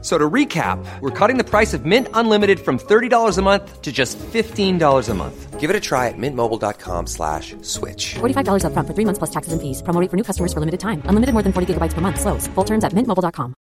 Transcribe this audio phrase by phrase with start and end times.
[0.00, 3.90] So to recap, we're cutting the price of Mint Unlimited from $30 a month to
[3.90, 5.58] just $15 a month.
[5.58, 8.14] Give it a try at mintmobile.com slash switch.
[8.20, 9.82] $45 upfront for three months plus taxes and fees.
[9.82, 11.02] Promo rate for new customers for limited time.
[11.10, 12.20] Unlimited more than 40 gigabytes per month.
[12.20, 12.46] Slows.
[12.54, 13.54] Full terms at mintmobile.com.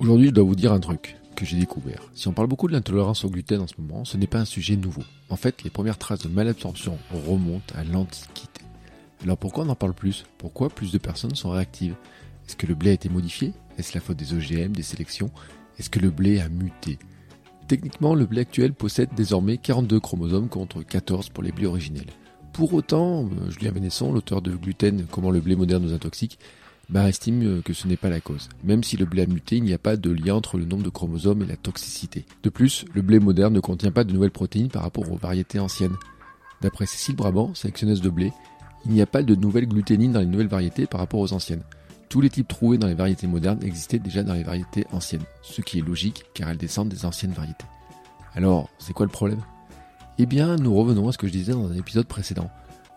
[0.00, 2.02] Aujourd'hui, je dois vous dire un truc que j'ai découvert.
[2.14, 4.44] Si on parle beaucoup de l'intolérance au gluten en ce moment, ce n'est pas un
[4.44, 5.02] sujet nouveau.
[5.30, 8.67] En fait, les premières traces de malabsorption remontent à l'Antiquité.
[9.22, 10.24] Alors pourquoi on en parle plus?
[10.38, 11.96] Pourquoi plus de personnes sont réactives?
[12.46, 13.52] Est-ce que le blé a été modifié?
[13.76, 15.30] Est-ce la faute des OGM, des sélections?
[15.78, 16.98] Est-ce que le blé a muté?
[17.68, 22.10] Techniquement, le blé actuel possède désormais 42 chromosomes contre 14 pour les blés originels.
[22.54, 26.38] Pour autant, euh, Julien Vénesson, l'auteur de Gluten, Comment le blé moderne nous intoxique,
[26.88, 28.48] bah, estime euh, que ce n'est pas la cause.
[28.64, 30.82] Même si le blé a muté, il n'y a pas de lien entre le nombre
[30.82, 32.24] de chromosomes et la toxicité.
[32.42, 35.58] De plus, le blé moderne ne contient pas de nouvelles protéines par rapport aux variétés
[35.58, 35.96] anciennes.
[36.62, 38.32] D'après Cécile Brabant, sélectionneuse de blé,
[38.84, 41.62] il n'y a pas de nouvelles gluténines dans les nouvelles variétés par rapport aux anciennes.
[42.08, 45.60] Tous les types trouvés dans les variétés modernes existaient déjà dans les variétés anciennes, ce
[45.60, 47.66] qui est logique car elles descendent des anciennes variétés.
[48.34, 49.42] Alors, c'est quoi le problème?
[50.18, 52.50] Eh bien, nous revenons à ce que je disais dans un épisode précédent.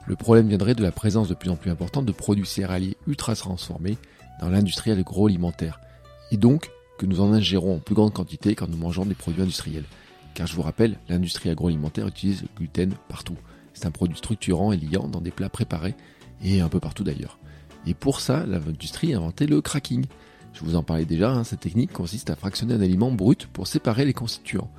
[0.08, 3.36] Le problème viendrait de la présence de plus en plus importante de produits céréaliers ultra
[3.36, 3.98] transformés
[4.40, 5.80] dans l'industrie agroalimentaire,
[6.32, 9.42] et donc que nous en ingérons en plus grande quantité quand nous mangeons des produits
[9.42, 9.86] industriels.
[10.34, 13.38] Car je vous rappelle, l'industrie agroalimentaire utilise le gluten partout.
[13.74, 15.96] C'est un produit structurant et liant dans des plats préparés
[16.44, 17.40] et un peu partout d'ailleurs.
[17.86, 20.06] Et pour ça, l'industrie a inventé le cracking.
[20.54, 23.68] Je vous en parlais déjà, hein, cette technique consiste à fractionner un aliment brut pour
[23.68, 24.72] séparer les constituants.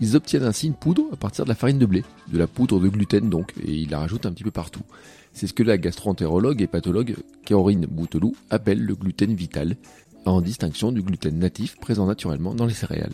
[0.00, 2.80] Ils obtiennent ainsi une poudre à partir de la farine de blé, de la poudre
[2.80, 4.82] de gluten donc, et ils la rajoutent un petit peu partout.
[5.32, 9.76] C'est ce que la gastroentérologue et pathologue Caroline Bouteloup appelle le gluten vital,
[10.26, 13.12] en distinction du gluten natif présent naturellement dans les céréales.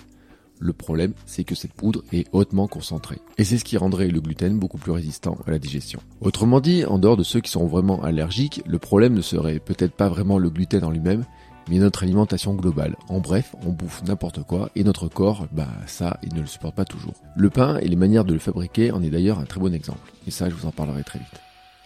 [0.60, 3.18] Le problème, c'est que cette poudre est hautement concentrée.
[3.38, 6.00] Et c'est ce qui rendrait le gluten beaucoup plus résistant à la digestion.
[6.20, 9.94] Autrement dit, en dehors de ceux qui sont vraiment allergiques, le problème ne serait peut-être
[9.94, 11.24] pas vraiment le gluten en lui-même,
[11.70, 12.96] mais notre alimentation globale.
[13.08, 16.74] En bref, on bouffe n'importe quoi et notre corps, bah ça, il ne le supporte
[16.74, 17.14] pas toujours.
[17.36, 20.12] Le pain et les manières de le fabriquer en est d'ailleurs un très bon exemple.
[20.26, 21.40] Et ça, je vous en parlerai très vite.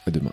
[0.06, 0.32] À demain.